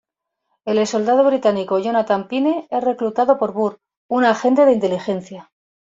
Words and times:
El 0.65 0.79
exsoldado 0.79 1.23
británico 1.23 1.77
Jonathan 1.77 2.27
Pine 2.27 2.65
es 2.71 2.83
reclutado 2.83 3.37
por 3.37 3.53
Burr, 3.53 3.77
una 4.09 4.31
agente 4.31 4.65
de 4.65 4.73
inteligencia. 4.73 5.51